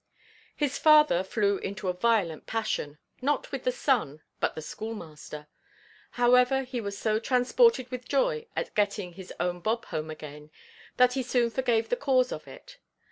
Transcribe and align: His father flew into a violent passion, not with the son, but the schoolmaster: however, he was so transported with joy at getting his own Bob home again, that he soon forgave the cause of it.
His 0.55 0.79
father 0.79 1.21
flew 1.21 1.57
into 1.59 1.87
a 1.87 1.93
violent 1.93 2.47
passion, 2.47 2.97
not 3.21 3.51
with 3.51 3.65
the 3.65 3.71
son, 3.71 4.23
but 4.39 4.55
the 4.55 4.61
schoolmaster: 4.63 5.45
however, 6.17 6.63
he 6.63 6.81
was 6.81 6.97
so 6.97 7.19
transported 7.19 7.91
with 7.91 8.09
joy 8.09 8.47
at 8.55 8.73
getting 8.73 9.13
his 9.13 9.31
own 9.39 9.59
Bob 9.59 9.85
home 9.85 10.09
again, 10.09 10.49
that 10.97 11.13
he 11.13 11.21
soon 11.21 11.51
forgave 11.51 11.89
the 11.89 11.95
cause 11.97 12.31
of 12.31 12.47
it. 12.47 12.79